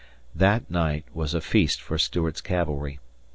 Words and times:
That 0.33 0.67
night 0.71 1.05
was 1.13 1.35
a 1.35 1.41
feast 1.41 1.79
for 1.79 1.99
Stuart's 1.99 2.41
cavalry. 2.41 2.97